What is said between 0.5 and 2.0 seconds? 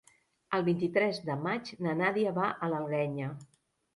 El vint-i-tres de maig na